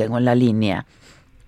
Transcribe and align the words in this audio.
Tengo 0.00 0.16
en 0.18 0.24
la 0.24 0.34
línea 0.34 0.86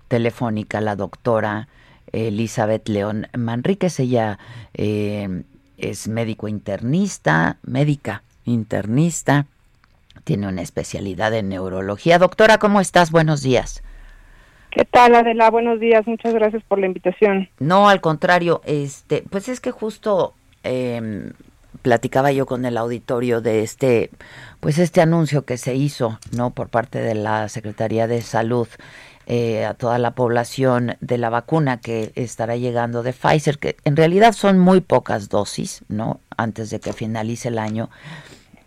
telefónica 0.07 0.79
la 0.79 0.95
doctora 0.95 1.67
Elizabeth 2.11 2.87
León 2.87 3.27
Manríquez. 3.35 3.99
Ella. 3.99 4.37
Eh, 4.75 5.43
es 5.77 6.07
médico 6.07 6.47
internista, 6.47 7.57
médica 7.63 8.23
internista, 8.45 9.47
tiene 10.23 10.47
una 10.47 10.61
especialidad 10.61 11.33
en 11.33 11.49
neurología. 11.49 12.19
Doctora, 12.19 12.57
¿cómo 12.57 12.79
estás? 12.79 13.11
Buenos 13.11 13.41
días. 13.41 13.83
¿Qué 14.71 14.85
tal, 14.85 15.15
Adela? 15.15 15.49
Buenos 15.49 15.79
días, 15.79 16.05
muchas 16.07 16.33
gracias 16.33 16.63
por 16.63 16.79
la 16.79 16.87
invitación. 16.87 17.49
No, 17.59 17.89
al 17.89 18.01
contrario, 18.01 18.61
este, 18.65 19.23
pues 19.29 19.49
es 19.49 19.59
que 19.59 19.71
justo 19.71 20.33
eh, 20.63 21.31
platicaba 21.83 22.31
yo 22.31 22.47
con 22.47 22.65
el 22.65 22.77
auditorio 22.77 23.41
de 23.41 23.61
este, 23.61 24.09
pues 24.59 24.79
este 24.79 25.01
anuncio 25.01 25.45
que 25.45 25.57
se 25.57 25.75
hizo, 25.75 26.17
¿no? 26.31 26.49
Por 26.49 26.69
parte 26.69 26.99
de 26.99 27.13
la 27.13 27.49
Secretaría 27.49 28.07
de 28.07 28.21
Salud 28.23 28.67
eh, 29.27 29.65
a 29.65 29.73
toda 29.73 29.99
la 29.99 30.11
población 30.11 30.97
de 31.01 31.17
la 31.17 31.29
vacuna 31.29 31.79
que 31.79 32.11
estará 32.15 32.55
llegando 32.55 33.03
de 33.03 33.13
Pfizer, 33.13 33.59
que 33.59 33.75
en 33.85 33.95
realidad 33.95 34.33
son 34.33 34.57
muy 34.59 34.81
pocas 34.81 35.29
dosis, 35.29 35.83
¿no? 35.89 36.19
Antes 36.35 36.69
de 36.71 36.79
que 36.79 36.93
finalice 36.93 37.49
el 37.49 37.59
año. 37.59 37.89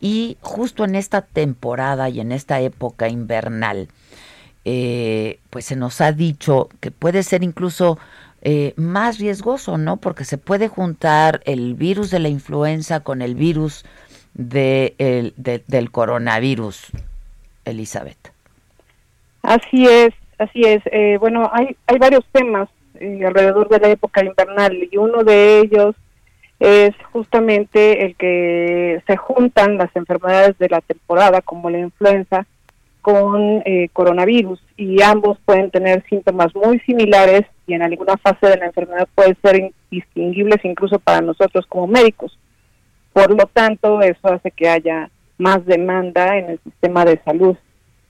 Y 0.01 0.37
justo 0.41 0.85
en 0.85 0.95
esta 0.95 1.23
temporada 1.23 2.09
y 2.11 2.21
en 2.21 2.33
esta 2.33 2.61
época 2.61 3.09
invernal, 3.09 3.89
eh, 4.65 5.41
pues 5.51 5.65
se 5.65 5.77
nos 5.77 6.01
ha 6.01 6.13
dicho 6.13 6.69
que 6.81 6.91
puede 6.91 7.23
ser 7.23 7.43
incluso 7.43 7.99
eh, 8.49 8.75
más 8.77 9.19
riesgoso, 9.19 9.77
¿no? 9.77 9.97
Porque 9.97 10.25
se 10.25 10.39
puede 10.39 10.69
juntar 10.69 11.41
el 11.45 11.75
virus 11.75 12.11
de 12.11 12.21
la 12.21 12.29
influenza 12.29 13.01
con 13.01 13.21
el 13.21 13.35
virus 13.35 13.85
de, 14.35 15.35
del 15.67 15.91
coronavirus, 15.91 16.93
Elizabeth. 17.65 18.33
Así 19.43 19.87
es, 19.87 20.15
Así 20.39 20.61
es. 20.63 20.83
Eh, 20.87 21.17
bueno, 21.19 21.51
hay, 21.53 21.77
hay 21.87 21.99
varios 21.99 22.25
temas 22.33 22.69
eh, 23.01 23.25
alrededor 23.27 23.69
de 23.69 23.81
la 23.81 23.89
época 23.89 24.25
invernal 24.25 24.89
y 24.91 24.97
uno 24.97 25.25
de 25.25 25.61
ellos 25.61 25.95
es 26.59 26.95
justamente 27.13 28.05
el 28.05 28.17
que 28.17 29.03
se 29.07 29.17
juntan 29.17 29.77
las 29.79 29.95
enfermedades 29.95 30.59
de 30.59 30.69
la 30.69 30.81
temporada, 30.81 31.43
como 31.43 31.71
la 31.71 31.79
influenza, 31.79 32.47
con 33.07 33.63
eh, 33.65 33.89
coronavirus 33.93 34.59
y 34.77 35.01
ambos 35.01 35.39
pueden 35.45 35.71
tener 35.71 36.03
síntomas 36.09 36.53
muy 36.57 36.81
similares 36.81 37.43
y 37.65 37.75
en 37.75 37.83
alguna 37.83 38.17
fase 38.17 38.49
de 38.49 38.57
la 38.57 38.67
enfermedad 38.67 39.07
pueden 39.15 39.37
ser 39.41 39.73
indistinguibles 39.93 40.59
incluso 40.65 40.99
para 40.99 41.21
nosotros 41.21 41.65
como 41.69 41.87
médicos. 41.87 42.37
Por 43.13 43.31
lo 43.31 43.47
tanto, 43.47 44.01
eso 44.03 44.27
hace 44.27 44.51
que 44.51 44.69
haya 44.69 45.09
más 45.39 45.65
demanda 45.67 46.37
en 46.37 46.51
el 46.51 46.61
sistema 46.65 47.05
de 47.05 47.21
salud. 47.25 47.57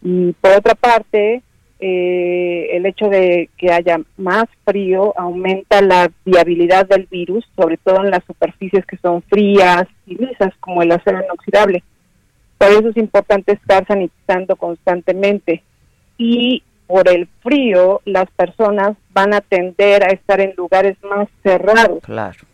Y 0.01 0.33
por 0.41 0.53
otra 0.53 0.75
parte, 0.75 1.43
eh, 1.79 2.69
el 2.73 2.87
hecho 2.87 3.11
de 3.11 3.51
que 3.59 3.71
haya 3.71 3.99
más 4.17 4.47
frío 4.65 5.13
aumenta 5.19 5.83
la 5.83 6.11
viabilidad 6.25 6.87
del 6.87 7.07
virus, 7.11 7.45
sobre 7.55 7.77
todo 7.77 8.03
en 8.03 8.13
las 8.13 8.25
superficies 8.25 8.87
que 8.87 8.97
son 8.97 9.21
frías 9.25 9.85
y 10.07 10.15
lisas, 10.15 10.55
como 10.61 10.81
el 10.81 10.91
acero 10.91 11.23
inoxidable. 11.23 11.83
Por 12.59 12.69
eso 12.69 12.89
es 12.89 12.97
importante 12.97 13.53
estar 13.53 13.87
sanitizando 13.87 14.57
constantemente. 14.57 15.63
Y 16.19 16.63
por 16.87 17.09
el 17.09 17.29
frío, 17.43 18.01
las 18.05 18.31
personas 18.31 18.97
van 19.11 19.35
a 19.35 19.41
tender 19.41 20.05
a 20.05 20.09
estar 20.09 20.41
en 20.41 20.55
lugares 20.57 20.97
más 21.03 21.29
cerrados. 21.43 22.01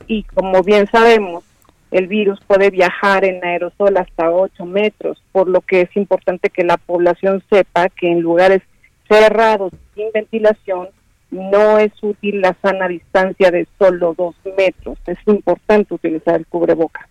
Y 0.06 0.24
como 0.24 0.62
bien 0.62 0.88
sabemos, 0.90 1.44
el 1.90 2.06
virus 2.06 2.40
puede 2.46 2.70
viajar 2.70 3.24
en 3.24 3.44
aerosol 3.44 3.96
hasta 3.98 4.30
8 4.30 4.64
metros, 4.64 5.22
por 5.30 5.48
lo 5.48 5.60
que 5.60 5.82
es 5.82 5.96
importante 5.96 6.48
que 6.48 6.64
la 6.64 6.78
población 6.78 7.42
sepa 7.50 7.88
que 7.90 8.10
en 8.10 8.20
lugares 8.20 8.62
cerrados, 9.08 9.72
sin 9.94 10.10
ventilación, 10.12 10.88
no 11.30 11.78
es 11.78 11.92
útil 12.02 12.40
la 12.40 12.56
sana 12.62 12.88
distancia 12.88 13.50
de 13.50 13.66
solo 13.78 14.14
dos 14.16 14.34
metros. 14.56 14.98
Es 15.06 15.18
importante 15.26 15.94
utilizar 15.94 16.36
el 16.36 16.46
cubreboca. 16.46 17.08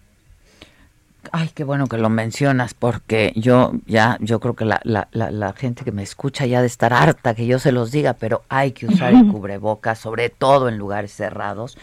Ay, 1.31 1.49
qué 1.53 1.63
bueno 1.63 1.87
que 1.87 1.97
lo 1.97 2.09
mencionas, 2.09 2.73
porque 2.73 3.31
yo 3.35 3.71
ya, 3.85 4.17
yo 4.19 4.39
creo 4.39 4.55
que 4.55 4.65
la, 4.65 4.81
la, 4.83 5.07
la, 5.11 5.53
gente 5.53 5.85
que 5.85 5.91
me 5.91 6.03
escucha 6.03 6.45
ya 6.45 6.59
de 6.59 6.67
estar 6.67 6.93
harta 6.93 7.33
que 7.35 7.45
yo 7.45 7.57
se 7.57 7.71
los 7.71 7.91
diga, 7.91 8.13
pero 8.13 8.43
hay 8.49 8.73
que 8.73 8.87
usar 8.87 9.13
el 9.13 9.27
cubreboca, 9.31 9.95
sobre 9.95 10.29
todo 10.29 10.67
en 10.67 10.77
lugares 10.77 11.13
cerrados. 11.13 11.77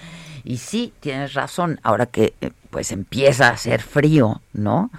Y 0.44 0.58
sí, 0.58 0.92
tienes 1.00 1.32
razón, 1.32 1.80
ahora 1.82 2.06
que 2.06 2.34
eh, 2.40 2.50
pues 2.70 2.92
empieza 2.92 3.48
a 3.48 3.52
hacer 3.52 3.80
frío, 3.80 4.42
¿no? 4.52 4.90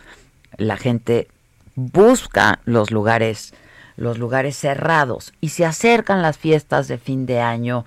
La 0.58 0.78
gente 0.78 1.28
busca 1.76 2.60
los 2.66 2.92
lugares 2.92 3.54
los 4.00 4.18
lugares 4.18 4.56
cerrados 4.56 5.34
y 5.42 5.50
se 5.50 5.66
acercan 5.66 6.22
las 6.22 6.38
fiestas 6.38 6.88
de 6.88 6.98
fin 6.98 7.26
de 7.26 7.42
año 7.42 7.86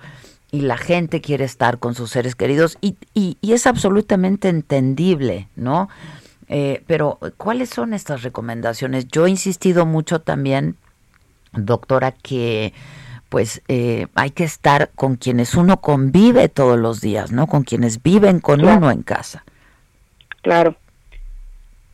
y 0.51 0.61
la 0.61 0.77
gente 0.77 1.21
quiere 1.21 1.43
estar 1.43 1.79
con 1.79 1.95
sus 1.95 2.11
seres 2.11 2.35
queridos 2.35 2.77
y, 2.81 2.95
y, 3.15 3.37
es 3.41 3.65
absolutamente 3.65 4.47
entendible, 4.49 5.49
¿no? 5.55 5.89
Eh, 6.55 6.83
pero, 6.85 7.17
¿cuáles 7.37 7.71
son 7.71 7.95
estas 7.95 8.21
recomendaciones? 8.21 9.07
Yo 9.07 9.25
he 9.25 9.29
insistido 9.31 9.87
mucho 9.87 10.21
también, 10.21 10.77
doctora, 11.51 12.11
que 12.11 12.73
pues 13.29 13.63
eh, 13.67 14.05
hay 14.13 14.29
que 14.29 14.43
estar 14.43 14.91
con 14.93 15.15
quienes 15.15 15.55
uno 15.55 15.81
convive 15.81 16.49
todos 16.49 16.79
los 16.79 17.01
días, 17.01 17.31
¿no? 17.31 17.47
Con 17.47 17.63
quienes 17.63 18.03
viven 18.03 18.39
con 18.39 18.63
uno 18.63 18.91
en 18.91 19.01
casa. 19.01 19.43
Claro. 20.43 20.77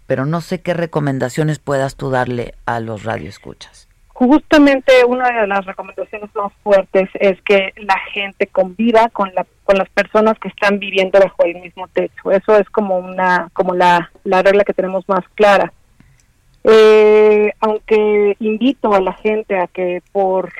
Pero 0.08 0.25
no 0.25 0.42
sé 0.42 0.59
qué 0.59 0.74
recomendaciones 0.74 1.59
puedas 1.59 1.96
tú 1.96 2.09
darle 2.09 2.56
a 2.66 2.81
los 2.81 3.03
radioescuchas 3.03 3.89
justamente 4.28 5.06
una 5.06 5.30
de 5.30 5.47
las 5.47 5.66
recomendaciones 5.66 6.30
más 6.35 6.52
fuertes 6.62 7.09
es 7.13 7.41
que 7.44 7.74
la 7.78 7.97
gente 8.12 8.47
conviva 8.47 9.07
con 9.09 9.34
la 9.34 9.46
con 9.63 9.78
las 9.78 9.90
personas 9.90 10.38
que 10.40 10.47
están 10.47 10.80
viviendo 10.80 11.19
bajo 11.19 11.44
el 11.46 11.62
mismo 11.62 11.88
techo. 11.88 12.31
Eso 12.31 12.57
es 12.57 12.69
como 12.69 12.97
una 12.97 13.50
como 13.53 13.75
la, 13.75 14.12
la 14.24 14.41
regla 14.41 14.63
que 14.63 14.74
tenemos 14.74 15.07
más 15.07 15.24
clara. 15.35 15.72
Eh, 16.63 17.53
aunque 17.62 18.35
invito 18.40 18.94
a 18.94 19.00
la 19.00 19.13
gente 19.13 19.57
a 19.57 19.68
que 19.68 20.02
por, 20.12 20.51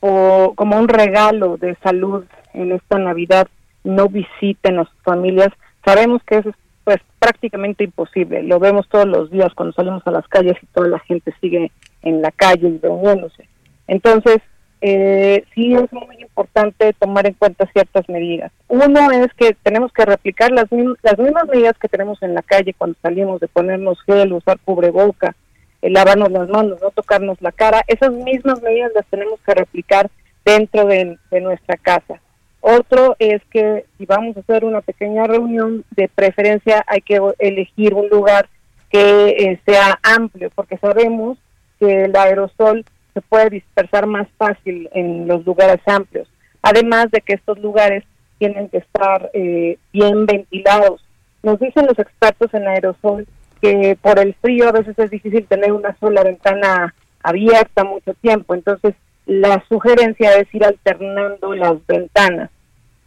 como 0.00 0.76
un 0.76 0.88
regalo 0.88 1.56
de 1.56 1.76
salud 1.82 2.24
en 2.54 2.72
esta 2.72 2.98
navidad 2.98 3.46
no 3.84 4.08
visiten 4.08 4.80
a 4.80 4.84
sus 4.84 5.02
familias 5.04 5.50
sabemos 5.86 6.20
que 6.24 6.38
eso 6.38 6.50
es 6.50 6.56
pues 6.86 6.98
prácticamente 7.18 7.82
imposible 7.82 8.44
lo 8.44 8.60
vemos 8.60 8.88
todos 8.88 9.08
los 9.08 9.28
días 9.28 9.52
cuando 9.54 9.72
salimos 9.72 10.06
a 10.06 10.12
las 10.12 10.28
calles 10.28 10.56
y 10.62 10.66
toda 10.66 10.86
la 10.86 11.00
gente 11.00 11.34
sigue 11.40 11.72
en 12.02 12.22
la 12.22 12.30
calle 12.30 12.68
y 12.68 12.78
reuniéndose. 12.78 13.48
Entonces, 13.88 14.38
eh, 14.80 15.42
sí 15.52 15.74
es 15.74 15.92
muy 15.92 16.16
importante 16.20 16.92
tomar 16.92 17.26
en 17.26 17.34
cuenta 17.34 17.66
ciertas 17.72 18.08
medidas. 18.08 18.52
Uno 18.68 19.10
es 19.10 19.34
que 19.34 19.56
tenemos 19.64 19.92
que 19.92 20.04
replicar 20.04 20.52
las, 20.52 20.66
las 21.02 21.18
mismas 21.18 21.48
medidas 21.48 21.76
que 21.76 21.88
tenemos 21.88 22.22
en 22.22 22.34
la 22.34 22.42
calle 22.42 22.72
cuando 22.72 22.96
salimos 23.02 23.40
de 23.40 23.48
ponernos 23.48 24.00
gel, 24.02 24.32
usar 24.32 24.60
cubreboca, 24.64 25.34
eh, 25.82 25.90
lavarnos 25.90 26.30
las 26.30 26.48
manos, 26.48 26.80
no 26.80 26.90
tocarnos 26.90 27.42
la 27.42 27.50
cara. 27.50 27.82
Esas 27.88 28.12
mismas 28.12 28.62
medidas 28.62 28.92
las 28.94 29.06
tenemos 29.06 29.40
que 29.44 29.54
replicar 29.54 30.08
dentro 30.44 30.86
de, 30.86 31.18
nuestra 31.40 31.76
casa. 31.78 32.20
Otro 32.68 33.14
es 33.20 33.40
que 33.52 33.84
si 33.96 34.06
vamos 34.06 34.36
a 34.36 34.40
hacer 34.40 34.64
una 34.64 34.80
pequeña 34.80 35.22
reunión, 35.22 35.84
de 35.92 36.08
preferencia 36.08 36.84
hay 36.88 37.00
que 37.00 37.20
elegir 37.38 37.94
un 37.94 38.08
lugar 38.08 38.48
que 38.90 39.28
eh, 39.28 39.60
sea 39.64 40.00
amplio, 40.02 40.50
porque 40.52 40.76
sabemos 40.78 41.38
que 41.78 42.06
el 42.06 42.16
aerosol 42.16 42.84
se 43.14 43.20
puede 43.20 43.50
dispersar 43.50 44.08
más 44.08 44.26
fácil 44.36 44.90
en 44.94 45.28
los 45.28 45.46
lugares 45.46 45.78
amplios. 45.86 46.26
Además 46.60 47.12
de 47.12 47.20
que 47.20 47.34
estos 47.34 47.56
lugares 47.60 48.02
tienen 48.38 48.68
que 48.68 48.78
estar 48.78 49.30
eh, 49.32 49.78
bien 49.92 50.26
ventilados. 50.26 51.06
Nos 51.44 51.60
dicen 51.60 51.86
los 51.86 52.00
expertos 52.00 52.52
en 52.52 52.66
aerosol 52.66 53.28
que 53.62 53.96
por 54.02 54.18
el 54.18 54.34
frío 54.34 54.68
a 54.68 54.72
veces 54.72 54.98
es 54.98 55.10
difícil 55.12 55.46
tener 55.46 55.70
una 55.70 55.96
sola 56.00 56.24
ventana 56.24 56.96
abierta 57.22 57.84
mucho 57.84 58.12
tiempo. 58.14 58.56
Entonces, 58.56 58.96
la 59.24 59.64
sugerencia 59.68 60.36
es 60.36 60.52
ir 60.52 60.64
alternando 60.64 61.54
las 61.54 61.74
ventanas. 61.86 62.50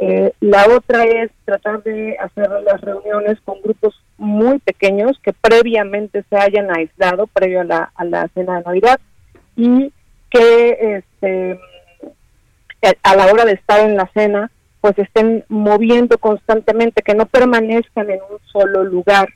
Eh, 0.01 0.31
la 0.39 0.65
otra 0.67 1.03
es 1.03 1.29
tratar 1.43 1.83
de 1.83 2.17
hacer 2.17 2.49
las 2.63 2.79
reuniones 2.79 3.37
con 3.43 3.61
grupos 3.61 4.01
muy 4.17 4.59
pequeños 4.59 5.19
que 5.21 5.33
previamente 5.33 6.23
se 6.29 6.37
hayan 6.37 6.71
aislado 6.73 7.27
previo 7.27 7.61
a 7.61 7.65
la, 7.65 7.91
a 7.95 8.05
la 8.05 8.29
cena 8.29 8.57
de 8.57 8.63
Navidad 8.63 8.99
y 9.57 9.91
que 10.29 11.03
este, 11.21 11.59
a 13.03 13.15
la 13.15 13.25
hora 13.25 13.43
de 13.43 13.53
estar 13.53 13.81
en 13.81 13.97
la 13.97 14.09
cena 14.13 14.49
pues 14.81 14.97
estén 14.97 15.43
moviendo 15.49 16.17
constantemente, 16.17 17.01
que 17.01 17.13
no 17.13 17.25
permanezcan 17.25 18.09
en 18.09 18.19
un 18.31 18.39
solo 18.51 18.83
lugar, 18.85 19.27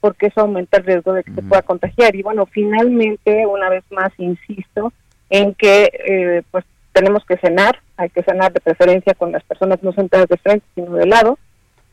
porque 0.00 0.26
eso 0.26 0.42
aumenta 0.42 0.78
el 0.78 0.84
riesgo 0.84 1.12
de 1.12 1.24
que 1.24 1.34
se 1.34 1.42
pueda 1.42 1.62
contagiar. 1.62 2.14
Y 2.14 2.22
bueno, 2.22 2.46
finalmente, 2.46 3.44
una 3.46 3.68
vez 3.68 3.82
más, 3.90 4.12
insisto 4.18 4.92
en 5.28 5.54
que 5.54 5.90
eh, 6.06 6.42
pues 6.50 6.64
tenemos 6.92 7.24
que 7.24 7.36
cenar, 7.38 7.80
hay 7.96 8.10
que 8.10 8.22
cenar 8.22 8.52
de 8.52 8.60
preferencia 8.60 9.14
con 9.14 9.32
las 9.32 9.42
personas 9.44 9.82
no 9.82 9.92
sentadas 9.92 10.28
de 10.28 10.36
frente, 10.36 10.66
sino 10.74 10.92
de 10.92 11.06
lado, 11.06 11.38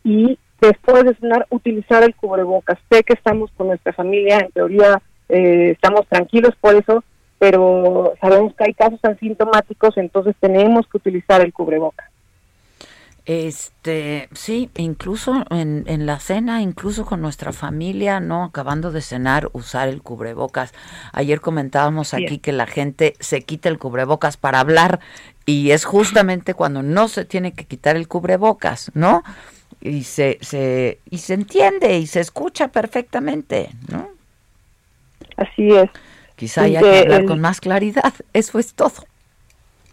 y 0.04 0.38
después 0.62 1.04
de 1.04 1.16
cenar, 1.16 1.46
utilizar 1.50 2.04
el 2.04 2.16
cubrebocas. 2.16 2.78
Sé 2.90 3.04
que 3.04 3.14
estamos 3.14 3.52
con 3.56 3.68
nuestra 3.68 3.94
familia, 3.94 4.40
en 4.40 4.52
teoría 4.52 5.02
eh, 5.30 5.72
estamos 5.72 6.08
tranquilos 6.08 6.54
por 6.60 6.76
eso, 6.76 7.04
pero 7.38 8.14
sabemos 8.20 8.54
que 8.56 8.66
hay 8.66 8.74
casos 8.74 9.00
asintomáticos, 9.04 9.98
entonces 9.98 10.36
tenemos 10.40 10.88
que 10.88 10.98
utilizar 10.98 11.42
el 11.42 11.54
cubrebocas. 11.54 12.09
Este, 13.30 14.28
sí, 14.34 14.72
incluso 14.76 15.46
en, 15.52 15.84
en, 15.86 16.08
la 16.08 16.20
cena, 16.20 16.64
incluso 16.64 17.06
con 17.06 17.22
nuestra 17.22 17.54
familia, 17.54 18.20
¿no? 18.20 18.44
Acabando 18.44 18.92
de 18.92 19.04
cenar, 19.04 19.52
usar 19.54 19.88
el 19.88 20.02
cubrebocas. 20.02 20.74
Ayer 21.14 21.40
comentábamos 21.40 22.16
aquí 22.16 22.40
que 22.40 22.52
la 22.52 22.66
gente 22.66 23.14
se 23.20 23.44
quita 23.44 23.70
el 23.70 23.78
cubrebocas 23.78 24.36
para 24.38 24.60
hablar 24.60 25.00
y 25.46 25.70
es 25.70 25.86
justamente 25.86 26.56
cuando 26.56 26.82
no 26.82 27.08
se 27.08 27.24
tiene 27.24 27.54
que 27.54 27.66
quitar 27.66 27.98
el 27.98 28.08
cubrebocas, 28.08 28.90
¿no? 28.96 29.22
Y 29.80 30.06
se, 30.06 30.40
se, 30.42 30.98
y 31.08 31.20
se 31.20 31.36
entiende 31.36 32.00
y 32.00 32.08
se 32.08 32.22
escucha 32.22 32.70
perfectamente, 32.70 33.70
¿no? 33.90 34.10
Así 35.38 35.70
es. 35.70 35.92
Quizá 36.36 36.64
haya 36.64 36.82
que 36.82 37.00
hablar 37.02 37.26
con 37.26 37.40
más 37.40 37.62
claridad, 37.62 38.12
eso 38.34 38.58
es 38.58 38.74
todo 38.74 39.06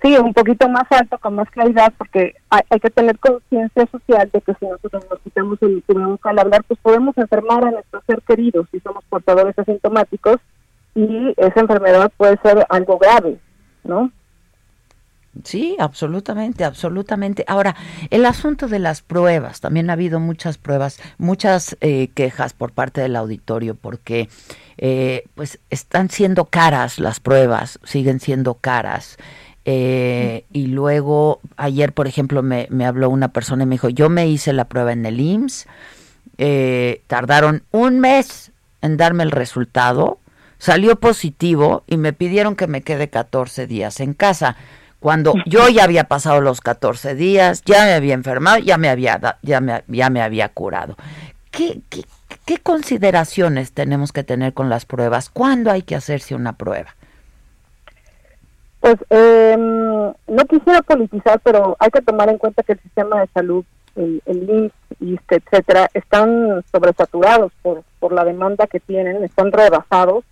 sí, 0.07 0.17
un 0.19 0.33
poquito 0.33 0.69
más 0.69 0.85
alto, 0.91 1.19
con 1.19 1.35
más 1.35 1.51
claridad, 1.51 1.93
porque 1.99 2.35
hay, 2.51 2.81
que 2.81 2.91
tener 2.91 3.19
conciencia 3.19 3.87
social 3.91 4.31
de 4.33 4.41
que 4.41 4.55
si 4.55 4.67
nosotros 4.67 5.05
nos 5.11 5.21
quitamos 5.21 5.59
el 5.63 5.83
cubrebocas 5.87 6.31
al 6.31 6.39
hablar, 6.39 6.65
pues 6.65 6.79
podemos 6.81 7.17
enfermar 7.19 7.65
a 7.65 7.71
nuestros 7.71 8.05
ser 8.07 8.23
queridos 8.23 8.67
si 8.71 8.81
somos 8.81 9.05
portadores 9.09 9.59
asintomáticos 9.59 10.37
y 10.95 11.35
esa 11.37 11.61
enfermedad 11.61 12.11
puede 12.17 12.39
ser 12.43 12.65
algo 12.69 12.99
grave, 12.99 13.39
¿no? 13.85 14.11
Sí, 15.45 15.77
absolutamente, 15.79 16.65
absolutamente. 16.65 17.45
Ahora, 17.47 17.77
el 18.11 18.25
asunto 18.25 18.69
de 18.69 18.79
las 18.79 19.03
pruebas, 19.03 19.61
también 19.61 19.91
ha 19.91 19.95
habido 19.95 20.19
muchas 20.19 20.57
pruebas, 20.57 20.99
muchas 21.19 21.77
eh, 21.81 22.09
quejas 22.15 22.55
por 22.55 22.73
parte 22.73 23.03
del 23.03 23.17
auditorio 23.17 23.75
porque 23.75 24.29
eh, 24.79 25.25
pues 25.35 25.59
están 25.71 26.11
siendo 26.11 26.47
caras 26.47 26.99
las 26.99 27.21
pruebas, 27.21 27.79
siguen 27.85 28.21
siendo 28.21 28.55
caras. 28.55 29.19
Eh, 29.69 30.45
y 30.53 30.69
luego, 30.69 31.41
ayer, 31.57 31.93
por 31.93 32.07
ejemplo, 32.07 32.41
me, 32.41 32.69
me, 32.71 32.87
habló 32.87 33.11
una 33.11 33.33
persona 33.33 33.65
y 33.65 33.67
me 33.67 33.75
dijo, 33.75 33.89
yo 33.89 34.09
me 34.09 34.29
hice 34.29 34.53
la 34.53 34.67
prueba 34.67 34.93
en 34.93 35.05
el 35.05 35.19
IMSS, 35.19 35.67
eh, 36.39 37.03
tardaron 37.09 37.65
un 37.73 37.99
mes 37.99 38.53
en 38.81 38.97
darme 38.97 39.25
el 39.25 39.33
resultado, 39.33 40.21
salió 40.59 41.01
positivo 41.01 41.83
y 41.89 41.97
me 41.97 42.13
pidieron 42.13 42.55
que 42.55 42.69
me 42.69 42.83
quede 42.83 43.11
14 43.11 43.67
días 43.67 43.99
en 43.99 44.15
casa. 44.15 44.57
Cuando 45.01 45.35
yo 45.47 45.69
ya 45.69 45.83
había 45.83 46.05
pasado 46.05 46.41
los 46.41 46.61
14 46.61 47.17
días, 47.17 47.63
ya 47.67 47.87
me 47.87 47.95
había 47.95 48.15
enfermado, 48.15 48.59
ya 48.59 48.79
me 48.79 48.89
había, 48.89 49.39
ya 49.43 49.61
me, 49.61 49.83
ya 49.89 50.11
me 50.11 50.23
había 50.23 50.49
curado. 50.49 50.97
¿Qué, 51.51 51.81
qué, 51.89 52.05
¿Qué 52.45 52.59
consideraciones 52.59 53.73
tenemos 53.73 54.13
que 54.13 54.23
tener 54.23 54.55
con 54.55 54.69
las 54.69 54.85
pruebas? 54.85 55.29
¿Cuándo 55.29 55.73
hay 55.73 55.83
que 55.83 55.97
hacerse 55.97 56.37
una 56.37 56.53
prueba? 56.53 56.95
Pues 58.87 59.05
eh, 59.11 59.57
no 59.59 60.45
quisiera 60.49 60.81
politizar, 60.81 61.41
pero 61.41 61.77
hay 61.81 61.91
que 61.91 62.03
tomar 62.03 62.29
en 62.29 62.39
cuenta 62.39 62.63
que 62.63 62.75
el 62.75 62.81
sistema 62.83 63.21
de 63.21 63.27
salud, 63.35 63.65
el, 63.97 64.23
el 64.27 64.49
INS, 65.01 65.21
etcétera, 65.29 65.91
están 65.93 66.63
sobresaturados 66.71 67.51
por, 67.63 67.83
por 67.99 68.13
la 68.13 68.25
demanda 68.25 68.69
que 68.69 68.79
tienen, 68.79 69.25
están 69.25 69.51
rebasados 69.51 70.23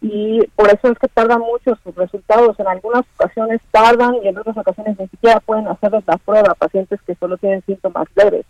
y 0.00 0.40
por 0.56 0.68
eso 0.68 0.88
es 0.88 0.98
que 0.98 1.08
tardan 1.08 1.40
mucho 1.40 1.76
sus 1.84 1.94
resultados. 1.94 2.58
En 2.58 2.68
algunas 2.68 3.04
ocasiones 3.18 3.60
tardan 3.70 4.14
y 4.22 4.28
en 4.28 4.38
otras 4.38 4.56
ocasiones 4.56 4.98
ni 4.98 5.06
siquiera 5.08 5.40
pueden 5.40 5.68
hacerles 5.68 6.02
la 6.06 6.16
prueba 6.16 6.52
a 6.52 6.54
pacientes 6.54 7.02
que 7.02 7.14
solo 7.16 7.36
tienen 7.36 7.62
síntomas 7.66 8.08
leves. 8.16 8.46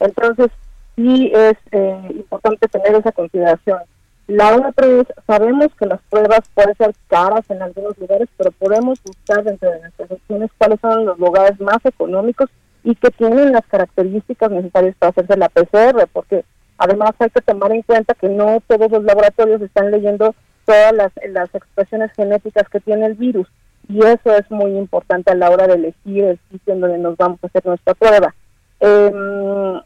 Entonces, 0.00 0.50
sí 0.96 1.30
es 1.32 1.56
eh, 1.70 2.00
importante 2.10 2.66
tener 2.66 2.96
esa 2.96 3.12
consideración. 3.12 3.78
La 4.26 4.56
otra 4.56 4.86
es, 4.86 5.06
sabemos 5.26 5.68
que 5.78 5.86
las 5.86 6.00
pruebas 6.08 6.40
pueden 6.54 6.76
ser 6.76 6.94
caras 7.08 7.44
en 7.50 7.60
algunos 7.60 7.98
lugares, 7.98 8.28
pero 8.36 8.50
podemos 8.52 9.02
buscar 9.04 9.42
dentro 9.44 9.70
de 9.70 9.80
nuestras 9.80 10.10
opciones 10.10 10.50
cuáles 10.56 10.80
son 10.80 11.04
los 11.06 11.18
lugares 11.18 11.60
más 11.60 11.84
económicos 11.84 12.48
y 12.84 12.94
que 12.94 13.10
tienen 13.10 13.52
las 13.52 13.66
características 13.66 14.50
necesarias 14.50 14.94
para 14.98 15.10
hacerse 15.10 15.36
la 15.36 15.48
PCR, 15.48 16.08
porque 16.12 16.44
además 16.78 17.12
hay 17.18 17.30
que 17.30 17.40
tomar 17.40 17.72
en 17.72 17.82
cuenta 17.82 18.14
que 18.14 18.28
no 18.28 18.62
todos 18.66 18.90
los 18.90 19.04
laboratorios 19.04 19.60
están 19.60 19.90
leyendo 19.90 20.34
todas 20.64 20.92
las, 20.92 21.12
las 21.28 21.54
expresiones 21.54 22.12
genéticas 22.12 22.68
que 22.68 22.80
tiene 22.80 23.06
el 23.06 23.14
virus 23.14 23.48
y 23.88 23.98
eso 23.98 24.34
es 24.34 24.50
muy 24.50 24.76
importante 24.76 25.32
a 25.32 25.34
la 25.34 25.50
hora 25.50 25.66
de 25.66 25.74
elegir 25.74 26.24
el 26.24 26.40
sitio 26.50 26.74
en 26.74 26.80
donde 26.80 26.98
nos 26.98 27.16
vamos 27.16 27.38
a 27.42 27.46
hacer 27.46 27.66
nuestra 27.66 27.94
prueba. 27.94 28.34
Eh, 28.80 29.80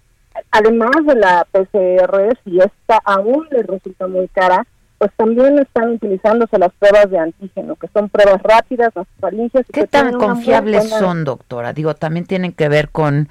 además 0.50 1.04
de 1.06 1.14
la 1.16 1.46
PCR, 1.50 2.38
si 2.44 2.58
esta 2.58 2.98
aún 3.04 3.46
les 3.50 3.66
resulta 3.66 4.06
muy 4.06 4.28
cara, 4.28 4.66
pues 4.98 5.10
también 5.16 5.58
están 5.58 5.90
utilizándose 5.90 6.58
las 6.58 6.72
pruebas 6.74 7.10
de 7.10 7.18
antígeno, 7.18 7.76
que 7.76 7.88
son 7.88 8.08
pruebas 8.08 8.42
rápidas, 8.42 8.94
nasofaringias. 8.94 9.66
¿Qué 9.72 9.86
tan 9.86 10.14
confiables 10.14 10.88
son, 10.88 11.24
doctora? 11.24 11.72
Digo, 11.72 11.94
también 11.94 12.24
tienen 12.24 12.52
que 12.52 12.68
ver 12.68 12.88
con, 12.88 13.28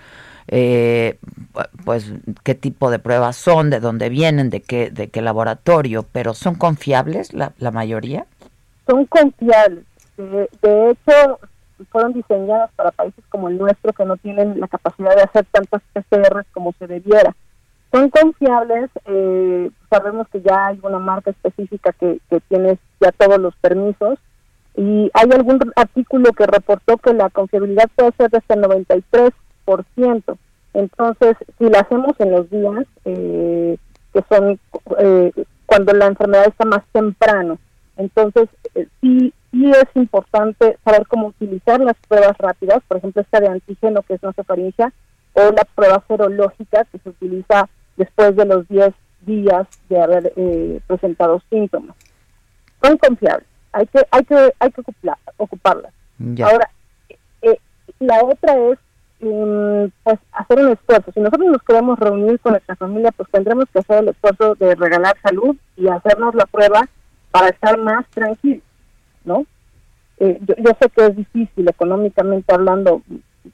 eh, 0.48 1.18
pues, 1.84 2.14
qué 2.44 2.54
tipo 2.54 2.92
de 2.92 3.00
pruebas 3.00 3.36
son, 3.36 3.72
de 3.72 3.80
dónde 3.80 4.10
vienen, 4.10 4.52
de 4.52 4.62
qué, 4.62 4.92
de 4.92 5.10
qué 5.10 5.22
laboratorio, 5.22 6.06
pero 6.12 6.36
¿son 6.36 6.56
confiables 6.56 7.34
la, 7.34 7.54
la 7.58 7.72
mayoría? 7.72 8.28
Son 8.88 9.06
confiables. 9.06 9.86
de 10.18 10.92
hecho, 10.92 11.40
fueron 11.92 12.14
diseñadas 12.14 12.72
para 12.76 12.92
países 12.92 13.24
como 13.30 13.50
el 13.50 13.58
nuestro 13.58 13.94
que 13.94 14.06
no 14.06 14.18
tienen 14.18 14.60
la 14.60 14.68
capacidad 14.68 15.16
de 15.16 15.24
hacer 15.24 15.46
tantas 15.52 15.82
PCR 15.94 16.46
como 16.54 16.74
se 16.80 16.88
debiera. 16.88 17.36
Son 17.92 18.10
confiables, 18.10 18.90
eh, 19.06 19.70
sabemos 19.90 20.28
que 20.30 20.42
ya 20.42 20.68
hay 20.68 20.80
una 20.84 21.00
marca 21.00 21.32
específica 21.32 21.94
que, 21.94 22.20
que 22.30 22.40
tiene 22.42 22.78
ya 23.00 23.12
todos 23.12 23.40
los 23.40 23.56
permisos 23.58 24.20
y 24.76 25.10
hay 25.14 25.30
algún 25.32 25.60
artículo 25.76 26.34
que 26.34 26.46
reportó 26.46 26.98
que 26.98 27.14
la 27.14 27.30
confiabilidad 27.30 27.90
puede 27.96 28.12
ser 28.18 28.30
de 28.30 28.38
hasta 28.40 28.54
el 28.56 28.62
93%. 28.62 30.38
Entonces, 30.74 31.38
si 31.58 31.70
la 31.70 31.80
hacemos 31.80 32.20
en 32.20 32.32
los 32.32 32.50
días, 32.50 32.86
eh, 33.06 33.78
que 34.14 34.24
son 34.30 34.60
eh, 35.00 35.32
cuando 35.66 35.94
la 35.94 36.08
enfermedad 36.08 36.48
está 36.48 36.66
más 36.66 36.84
temprano, 36.92 37.58
entonces 37.96 38.50
sí 39.00 39.34
y 39.56 39.70
es 39.70 39.86
importante 39.94 40.78
saber 40.84 41.08
cómo 41.08 41.28
utilizar 41.28 41.80
las 41.80 41.96
pruebas 42.10 42.38
rápidas, 42.38 42.84
por 42.90 42.98
ejemplo, 42.98 43.22
esta 43.22 43.40
de 43.40 43.48
antígeno 43.48 44.02
que 44.02 44.16
es 44.16 44.22
nasofaringia, 44.22 44.92
o 45.32 45.44
la 45.44 45.64
prueba 45.74 46.04
serológica 46.10 46.84
que 46.92 47.00
se 47.00 47.10
utiliza 47.10 47.70
después 47.96 48.36
de 48.36 48.46
los 48.46 48.68
10 48.68 48.94
días 49.22 49.66
de 49.88 50.02
haber 50.02 50.34
eh, 50.36 50.82
presentado 50.88 51.42
síntomas. 51.50 51.96
Son 52.84 52.98
confiables, 52.98 53.48
hay 53.72 53.88
que 53.88 54.00
hay 54.12 54.26
que 54.26 54.54
hay 54.60 54.72
que 54.72 54.82
ocuparlas. 55.38 55.94
Ahora, 56.44 56.70
eh, 57.42 57.58
la 58.00 58.26
otra 58.26 58.58
es 58.58 58.80
mm, 59.22 59.86
pues 60.04 60.20
hacer 60.34 60.66
un 60.66 60.74
esfuerzo. 60.74 61.14
Si 61.14 61.22
nosotros 61.22 61.50
nos 61.50 61.64
queremos 61.64 61.98
reunir 61.98 62.42
con 62.42 62.52
nuestra 62.52 62.76
familia, 62.76 63.12
pues 63.14 63.30
tendremos 63.32 63.66
que 63.72 63.80
hacer 63.80 64.00
el 64.00 64.10
esfuerzo 64.10 64.56
de 64.56 64.76
regalar 64.76 65.16
salud 65.24 65.56
y 65.78 65.88
hacernos 65.88 66.36
la 66.36 66.46
prueba 66.46 66.90
para 67.32 67.48
estar 67.48 67.78
más 67.78 68.06
tranquilos. 68.08 68.64
¿No? 69.26 69.46
Eh, 70.18 70.40
yo, 70.42 70.72
sé 70.80 70.90
que 70.90 71.06
es 71.08 71.16
difícil, 71.16 71.68
económicamente 71.68 72.54
hablando, 72.54 73.02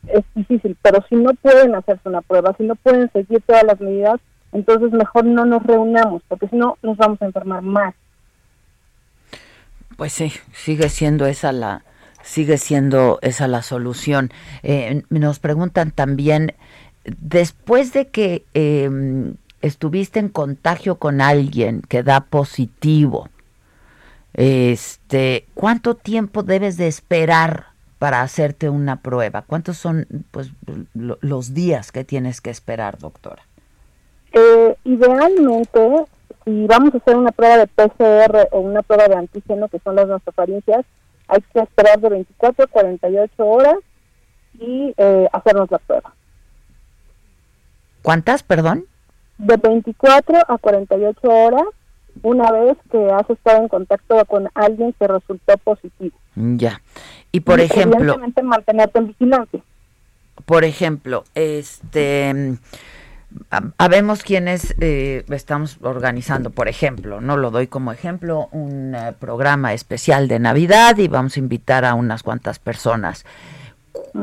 es 0.07 0.23
difícil, 0.35 0.77
pero 0.81 1.03
si 1.09 1.15
no 1.15 1.33
pueden 1.33 1.75
hacerse 1.75 2.07
una 2.07 2.21
prueba, 2.21 2.55
si 2.57 2.63
no 2.63 2.75
pueden 2.75 3.11
seguir 3.11 3.41
todas 3.45 3.63
las 3.63 3.79
medidas, 3.79 4.19
entonces 4.51 4.91
mejor 4.91 5.25
no 5.25 5.45
nos 5.45 5.63
reunamos, 5.63 6.21
porque 6.27 6.47
si 6.47 6.55
no 6.55 6.77
nos 6.83 6.97
vamos 6.97 7.21
a 7.21 7.25
enfermar 7.25 7.61
más. 7.61 7.95
Pues 9.97 10.13
sí, 10.13 10.31
sigue 10.53 10.89
siendo 10.89 11.25
esa 11.25 11.51
la 11.51 11.83
sigue 12.23 12.57
siendo 12.57 13.17
esa 13.21 13.47
la 13.47 13.63
solución. 13.63 14.31
Eh, 14.63 15.03
nos 15.09 15.39
preguntan 15.39 15.91
también 15.91 16.53
después 17.03 17.93
de 17.93 18.07
que 18.07 18.45
em, 18.53 19.35
estuviste 19.61 20.19
en 20.19 20.29
contagio 20.29 20.95
con 20.95 21.21
alguien 21.21 21.81
que 21.87 22.03
da 22.03 22.21
positivo, 22.21 23.29
este, 24.33 25.45
¿cuánto 25.53 25.95
tiempo 25.95 26.43
debes 26.43 26.77
de 26.77 26.87
esperar 26.87 27.67
para 27.99 28.21
hacerte 28.21 28.69
una 28.69 29.01
prueba? 29.01 29.43
¿Cuántos 29.43 29.77
son 29.77 30.07
pues 30.31 30.51
los 30.93 31.53
días 31.53 31.91
que 31.91 32.03
tienes 32.03 32.41
que 32.41 32.49
esperar, 32.49 32.97
doctora? 32.97 33.43
Eh, 34.33 34.75
idealmente, 34.85 36.05
si 36.45 36.65
vamos 36.65 36.93
a 36.93 36.97
hacer 36.97 37.17
una 37.17 37.31
prueba 37.31 37.57
de 37.57 37.67
PCR 37.67 38.47
o 38.51 38.61
una 38.61 38.81
prueba 38.81 39.07
de 39.07 39.15
antígeno, 39.15 39.67
que 39.67 39.79
son 39.79 39.95
las 39.95 40.07
nasofaringias, 40.07 40.85
hay 41.27 41.41
que 41.53 41.59
esperar 41.59 41.99
de 41.99 42.09
24 42.09 42.65
a 42.65 42.67
48 42.67 43.45
horas 43.45 43.75
y 44.59 44.93
eh, 44.97 45.27
hacernos 45.31 45.69
la 45.69 45.77
prueba. 45.79 46.13
¿Cuántas, 48.01 48.43
perdón? 48.43 48.85
De 49.37 49.57
24 49.57 50.39
a 50.47 50.57
48 50.57 51.19
horas 51.27 51.63
una 52.23 52.51
vez 52.51 52.77
que 52.91 53.11
has 53.11 53.29
estado 53.29 53.63
en 53.63 53.67
contacto 53.67 54.23
con 54.25 54.49
alguien 54.53 54.93
que 54.93 55.07
resultó 55.07 55.57
positivo. 55.57 56.15
Ya. 56.35 56.81
Y 57.31 57.41
por 57.41 57.59
ejemplo, 57.59 58.17
mantenerte 58.43 58.99
en 58.99 59.07
vigilancia. 59.07 59.59
Por 60.45 60.63
ejemplo, 60.63 61.23
este 61.35 62.57
habemos 63.77 64.23
quienes 64.23 64.75
eh, 64.79 65.23
estamos 65.29 65.77
organizando, 65.81 66.49
por 66.49 66.67
ejemplo, 66.67 67.21
no 67.21 67.37
lo 67.37 67.51
doy 67.51 67.67
como 67.67 67.91
ejemplo, 67.91 68.49
un 68.51 68.93
eh, 68.95 69.13
programa 69.17 69.73
especial 69.73 70.27
de 70.27 70.39
Navidad 70.39 70.97
y 70.97 71.07
vamos 71.07 71.37
a 71.37 71.39
invitar 71.39 71.85
a 71.85 71.93
unas 71.93 72.23
cuantas 72.23 72.59
personas. 72.59 73.25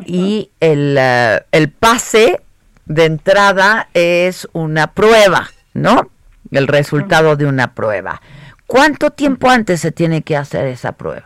Y 0.05 0.51
el, 0.61 0.97
eh, 0.99 1.41
el 1.53 1.71
pase 1.71 2.41
de 2.87 3.05
entrada 3.05 3.89
es 3.95 4.49
una 4.53 4.93
prueba, 4.93 5.49
¿no? 5.75 6.11
El 6.51 6.67
resultado 6.67 7.37
de 7.37 7.47
una 7.47 7.75
prueba. 7.75 8.21
¿Cuánto 8.67 9.11
tiempo 9.11 9.49
antes 9.49 9.81
se 9.81 9.93
tiene 9.93 10.23
que 10.23 10.37
hacer 10.37 10.67
esa 10.67 10.93
prueba? 10.93 11.25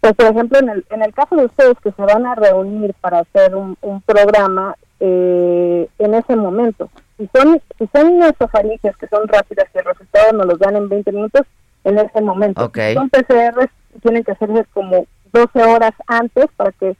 Pues, 0.00 0.14
por 0.14 0.26
ejemplo, 0.26 0.58
en 0.58 0.70
el, 0.70 0.84
en 0.90 1.02
el 1.02 1.12
caso 1.12 1.36
de 1.36 1.44
ustedes 1.44 1.76
que 1.82 1.92
se 1.92 2.02
van 2.02 2.24
a 2.24 2.34
reunir 2.34 2.94
para 3.00 3.20
hacer 3.20 3.54
un, 3.54 3.76
programa 4.06 4.74
eh, 4.98 5.88
en 5.98 6.14
ese 6.14 6.36
momento, 6.36 6.90
si 7.18 7.28
son, 7.34 7.60
si 7.78 7.86
son 7.92 8.18
que 8.18 9.06
son 9.08 9.28
rápidas 9.28 9.66
y 9.74 9.78
el 9.78 9.84
resultado 9.84 10.32
nos 10.32 10.46
los 10.46 10.58
dan 10.58 10.76
en 10.76 10.88
20 10.88 11.12
minutos, 11.12 11.42
en 11.84 11.98
ese 11.98 12.20
momento. 12.22 12.70
Si 12.74 12.94
son 12.94 13.10
PCRs, 13.10 13.70
tienen 14.02 14.24
que 14.24 14.32
hacerse 14.32 14.64
como 14.72 15.06
12 15.32 15.62
horas 15.62 15.92
antes 16.06 16.46
para 16.56 16.72
que 16.72 16.96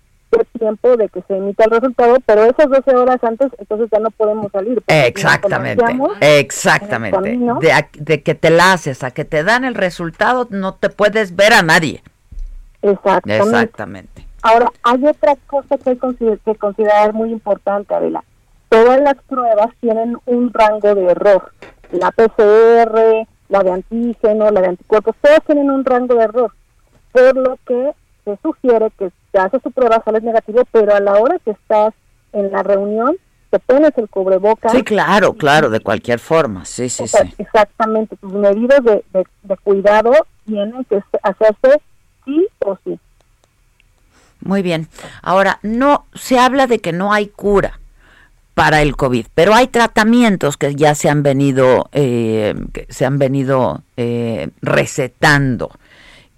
tiempo 0.59 0.97
de 0.97 1.09
que 1.09 1.23
se 1.23 1.37
emita 1.37 1.65
el 1.65 1.71
resultado, 1.71 2.17
pero 2.25 2.45
esas 2.45 2.69
12 2.69 2.95
horas 2.95 3.23
antes, 3.23 3.49
entonces 3.59 3.89
ya 3.91 3.99
no 3.99 4.11
podemos 4.11 4.51
salir. 4.53 4.83
Exactamente, 4.87 5.85
exactamente. 6.21 7.39
De, 7.99 8.23
que 8.23 8.35
te 8.35 8.51
la 8.51 8.75
haces 8.75 9.03
a 9.03 9.11
que 9.11 9.25
te 9.25 9.43
dan 9.43 9.65
el 9.65 9.75
resultado, 9.75 10.47
no 10.51 10.75
te 10.75 10.91
puedes 10.91 11.35
ver 11.37 11.53
a 11.53 11.63
nadie. 11.63 12.03
Exactamente. 12.83 13.45
Exactamente. 13.45 14.27
Ahora, 14.43 14.73
hay 14.83 15.07
otra 15.07 15.37
cosa 15.47 15.77
que 15.77 15.91
hay 15.91 15.99
que 16.45 16.55
considerar 16.55 17.13
muy 17.13 17.31
importante, 17.31 17.95
Adela. 17.95 18.25
Todas 18.69 19.01
las 19.01 19.17
pruebas 19.29 19.69
tienen 19.81 20.17
un 20.27 20.53
rango 20.53 20.95
de 20.95 21.05
error. 21.07 21.53
La 21.91 22.11
PCR, 22.13 23.27
la 23.49 23.63
de 23.65 23.73
antígeno, 23.73 24.51
la 24.51 24.61
de 24.61 24.69
anticuerpos, 24.69 25.17
todas 25.21 25.43
tienen 25.45 25.71
un 25.71 25.85
rango 25.85 26.15
de 26.15 26.25
error. 26.25 26.53
Por 27.13 27.37
lo 27.37 27.59
que 27.67 27.93
se 28.25 28.39
sugiere 28.43 28.91
que 28.97 29.11
te 29.31 29.39
haces 29.39 29.63
tu 29.63 29.71
prueba, 29.71 30.03
sales 30.05 30.23
negativo, 30.23 30.63
pero 30.71 30.95
a 30.95 31.01
la 31.01 31.15
hora 31.15 31.39
que 31.45 31.53
estás 31.53 31.95
en 32.33 32.51
la 32.51 32.63
reunión, 32.63 33.17
te 33.51 33.59
pones 33.59 33.97
el 33.97 34.09
cubrebocas. 34.09 34.73
Sí, 34.73 34.83
claro, 34.83 35.35
claro, 35.35 35.71
de 35.71 35.81
cualquier 35.81 36.21
forma, 36.21 36.65
sí, 36.65 36.89
sí, 36.89 37.07
sí. 37.09 37.35
Exactamente, 37.39 38.17
tus 38.17 38.33
medidas 38.33 38.83
de, 38.85 39.05
de, 39.13 39.57
cuidado 39.59 40.13
tienen 40.47 40.85
que 40.85 41.03
hacerse 41.23 41.81
sí 42.25 42.47
o 42.61 42.79
sí. 42.85 42.99
Muy 44.41 44.63
bien. 44.63 44.89
Ahora, 45.23 45.59
no 45.63 46.07
se 46.15 46.39
habla 46.39 46.67
de 46.67 46.79
que 46.79 46.93
no 46.93 47.13
hay 47.13 47.27
cura 47.27 47.81
para 48.55 48.83
el 48.83 48.97
COVID, 48.97 49.27
pero 49.35 49.55
hay 49.55 49.67
tratamientos 49.67 50.57
que 50.57 50.75
ya 50.75 50.95
se 50.95 51.09
han 51.09 51.23
venido, 51.23 51.89
eh, 51.93 52.55
que 52.73 52.87
se 52.89 53.05
han 53.05 53.19
venido 53.19 53.83
eh, 53.97 54.51
recetando. 54.63 55.71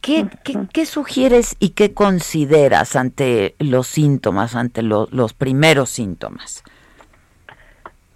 ¿Qué, 0.03 0.27
qué, 0.73 0.85
sugieres 0.85 1.57
y 1.61 1.71
qué 1.71 1.95
consideras 1.95 2.97
ante 2.97 3.55
los 3.61 3.87
síntomas, 3.87 4.57
ante 4.57 4.83
los 4.83 5.33
primeros 5.33 5.91
síntomas? 5.91 6.65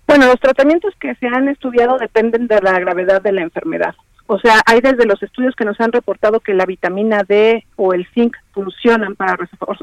Bueno, 0.08 0.26
los 0.26 0.40
tratamientos 0.40 0.94
que 1.00 1.14
se 1.14 1.28
han 1.28 1.48
estudiado 1.48 1.96
dependen 1.98 2.48
de 2.48 2.60
la 2.60 2.78
gravedad 2.80 3.22
de 3.22 3.32
la 3.32 3.42
enfermedad. 3.42 3.94
O 4.26 4.38
sea, 4.40 4.60
hay 4.66 4.80
desde 4.80 5.06
los 5.06 5.22
estudios 5.22 5.54
que 5.54 5.64
nos 5.64 5.80
han 5.80 5.92
reportado 5.92 6.40
que 6.40 6.54
la 6.54 6.66
vitamina 6.66 7.22
D 7.26 7.64
o 7.76 7.92
el 7.92 8.06
zinc 8.14 8.36
funcionan 8.52 9.14
para 9.14 9.36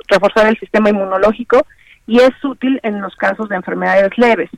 reforzar 0.09 0.47
el 0.47 0.59
sistema 0.59 0.89
inmunológico 0.89 1.65
y 2.05 2.19
es 2.19 2.31
útil 2.43 2.81
en 2.83 3.01
los 3.01 3.15
casos 3.15 3.47
de 3.47 3.55
enfermedades 3.55 4.17
leves. 4.17 4.49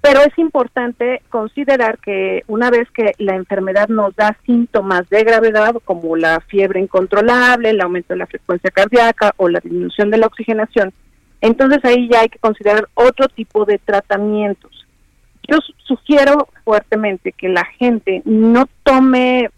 Pero 0.00 0.20
es 0.20 0.38
importante 0.38 1.22
considerar 1.28 1.98
que 1.98 2.42
una 2.46 2.70
vez 2.70 2.90
que 2.90 3.12
la 3.18 3.34
enfermedad 3.34 3.88
nos 3.88 4.16
da 4.16 4.36
síntomas 4.46 5.08
de 5.10 5.24
gravedad, 5.24 5.74
como 5.84 6.16
la 6.16 6.40
fiebre 6.40 6.80
incontrolable, 6.80 7.70
el 7.70 7.80
aumento 7.82 8.14
de 8.14 8.18
la 8.18 8.26
frecuencia 8.26 8.70
cardíaca 8.70 9.34
o 9.36 9.48
la 9.48 9.60
disminución 9.60 10.10
de 10.10 10.18
la 10.18 10.26
oxigenación, 10.26 10.94
entonces 11.42 11.84
ahí 11.84 12.08
ya 12.10 12.20
hay 12.20 12.28
que 12.30 12.38
considerar 12.38 12.88
otro 12.94 13.28
tipo 13.28 13.66
de 13.66 13.78
tratamientos. 13.78 14.86
Yo 15.46 15.58
sugiero 15.84 16.48
fuertemente 16.64 17.32
que 17.32 17.48
la 17.48 17.64
gente 17.64 18.22
no 18.24 18.66
tome, 18.82 19.50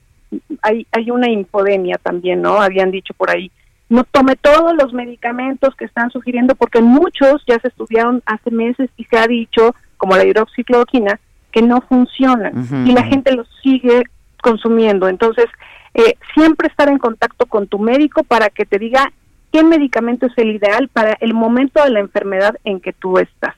hay, 0.63 0.87
hay 0.91 1.11
una 1.11 1.31
infodemia 1.31 1.99
también, 2.03 2.43
¿no? 2.43 2.61
Habían 2.61 2.91
dicho 2.91 3.15
por 3.15 3.31
ahí, 3.31 3.51
no 3.89 4.05
tome 4.05 4.37
todos 4.37 4.75
los 4.75 4.93
medicamentos 4.93 5.75
que 5.77 5.85
están 5.85 6.11
sugiriendo 6.11 6.55
porque 6.55 6.81
muchos 6.81 7.43
ya 7.47 7.61
se 7.61 7.69
estudiaron 7.69 8.23
hace 8.27 8.51
meses 8.51 8.89
y 8.97 9.05
se 9.05 9.19
ha 9.19 9.27
dicho 9.27 9.75
como 10.03 10.17
la 10.17 10.27
hidroxicloroquina, 10.27 11.21
que 11.53 11.63
no 11.63 11.81
funcionan 11.83 12.67
y 12.85 12.91
la 12.91 13.05
gente 13.05 13.37
los 13.37 13.47
sigue 13.63 14.03
consumiendo. 14.43 15.07
Entonces, 15.07 15.47
eh, 15.95 16.17
siempre 16.35 16.67
estar 16.67 16.89
en 16.89 16.99
contacto 16.99 17.47
con 17.47 17.69
tu 17.69 17.79
médico 17.79 18.25
para 18.25 18.51
que 18.51 18.67
te 18.67 18.81
diga 18.81 19.13
qué 19.53 19.63
medicamento 19.63 20.27
es 20.27 20.33
el 20.39 20.57
ideal 20.57 20.89
para 20.89 21.17
el 21.21 21.35
momento 21.35 21.85
de 21.85 21.91
la 21.91 22.01
enfermedad 22.01 22.57
en 22.65 22.81
que 22.81 22.93
tú 22.93 23.19
estás. 23.19 23.55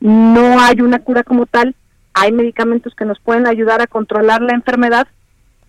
No 0.00 0.58
hay 0.58 0.80
una 0.80 0.98
cura 0.98 1.22
como 1.22 1.46
tal, 1.46 1.76
hay 2.14 2.32
medicamentos 2.32 2.92
que 2.96 3.04
nos 3.04 3.20
pueden 3.20 3.46
ayudar 3.46 3.80
a 3.80 3.86
controlar 3.86 4.42
la 4.42 4.54
enfermedad, 4.54 5.06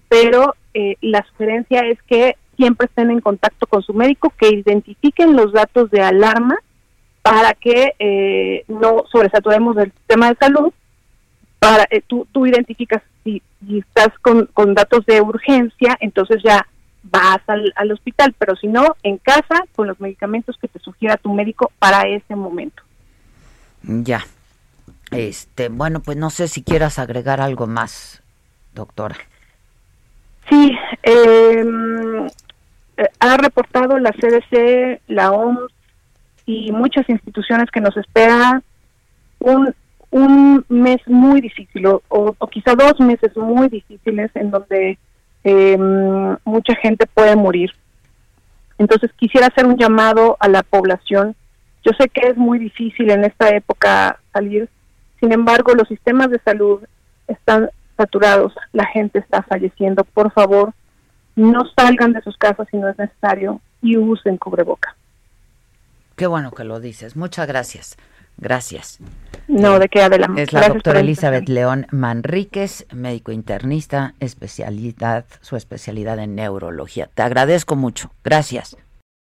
pero 0.09 0.55
eh, 0.74 0.95
la 1.01 1.24
sugerencia 1.29 1.81
es 1.81 2.01
que 2.07 2.38
siempre 2.55 2.88
estén 2.88 3.12
en 3.12 3.21
contacto 3.21 3.67
con 3.67 3.83
su 3.83 3.93
médico, 3.93 4.33
que 4.36 4.50
identifiquen 4.50 5.36
los 5.36 5.53
datos 5.53 5.91
de 5.91 6.01
alarma 6.01 6.57
para 7.29 7.53
que 7.53 7.93
eh, 8.00 8.63
no 8.67 9.03
sobresaturemos 9.12 9.75
el 9.77 9.91
sistema 9.91 10.29
de 10.29 10.36
salud. 10.36 10.74
Para 11.60 11.86
eh, 11.89 12.01
tú, 12.05 12.27
tú 12.31 12.46
identificas 12.46 13.01
si, 13.24 13.41
estás 13.69 14.10
con, 14.22 14.74
datos 14.74 15.05
de 15.05 15.19
urgencia, 15.22 15.98
entonces 16.00 16.41
ya 16.43 16.65
vas 17.03 17.39
al, 17.48 17.74
al 17.75 17.91
hospital, 17.91 18.34
pero 18.38 18.55
si 18.55 18.67
no, 18.67 18.96
en 19.03 19.17
casa 19.17 19.65
con 19.75 19.88
los 19.88 20.00
medicamentos 20.00 20.57
que 20.57 20.67
te 20.67 20.79
sugiera 20.79 21.17
tu 21.17 21.34
médico 21.34 21.72
para 21.79 22.07
ese 22.07 22.36
momento. 22.36 22.84
Ya. 23.84 24.24
Este, 25.12 25.69
bueno, 25.69 26.01
pues 26.01 26.17
no 26.17 26.29
sé 26.29 26.48
si 26.48 26.63
quieras 26.63 27.00
agregar 27.00 27.41
algo 27.41 27.67
más, 27.67 28.22
doctora. 28.74 29.17
Sí, 30.50 30.77
em, 31.03 32.27
eh, 32.98 33.10
ha 33.19 33.38
reportado 33.38 34.00
la 34.00 34.12
CDC, 34.12 35.01
la 35.07 35.31
OMS, 35.31 35.72
y 36.47 36.71
muchas 36.71 37.07
instituciones 37.09 37.69
que 37.69 37.81
nos 37.81 37.95
esperan 37.97 38.63
un, 39.39 39.75
un 40.09 40.65
mes 40.69 40.97
muy 41.05 41.41
difícil 41.41 41.85
o, 41.85 42.47
quizá 42.49 42.73
dos 42.73 42.99
meses 43.01 43.35
muy 43.35 43.67
difíciles 43.67 44.31
en 44.33 44.49
donde 44.49 44.97
em, 45.43 46.37
mucha 46.45 46.73
gente 46.75 47.05
puede 47.05 47.35
morir. 47.35 47.69
Entonces 48.77 49.11
quisiera 49.17 49.47
hacer 49.47 49.65
un 49.65 49.77
llamado 49.77 50.37
a 50.39 50.47
la 50.47 50.63
población. 50.63 51.35
Yo 51.83 51.91
sé 51.99 52.07
que 52.07 52.29
es 52.29 52.37
muy 52.37 52.59
difícil 52.59 53.11
en 53.11 53.25
esta 53.25 53.49
época 53.49 54.17
salir, 54.31 54.69
sin 55.19 55.33
embargo 55.33 55.73
los 55.73 55.89
sistemas 55.89 56.29
de 56.29 56.39
salud 56.39 56.81
están 57.27 57.69
saturados, 57.97 58.53
la 58.71 58.85
gente 58.85 59.19
está 59.19 59.43
falleciendo. 59.43 60.05
Por 60.05 60.31
favor, 60.31 60.73
no 61.35 61.63
salgan 61.75 62.13
de 62.13 62.21
sus 62.21 62.37
casas 62.37 62.67
si 62.71 62.77
no 62.77 62.87
es 62.87 62.97
necesario 62.97 63.59
y 63.81 63.97
usen 63.97 64.37
cubreboca. 64.37 64.95
Qué 66.17 66.25
bueno 66.25 66.50
que 66.50 66.63
lo 66.63 66.79
dices. 66.79 67.15
Muchas 67.15 67.47
gracias. 67.47 67.95
Gracias. 68.38 68.97
No, 69.47 69.77
de 69.77 69.88
qué 69.88 70.01
adelante. 70.01 70.41
Es 70.41 70.51
la 70.51 70.67
doctora 70.67 71.00
Elizabeth 71.00 71.47
León 71.47 71.86
Manríquez, 71.91 72.88
médico 72.91 73.31
internista, 73.31 74.15
especialidad, 74.19 75.25
su 75.41 75.55
especialidad 75.55 76.17
en 76.17 76.33
neurología. 76.33 77.07
Te 77.13 77.21
agradezco 77.21 77.75
mucho. 77.75 78.12
Gracias. 78.24 78.77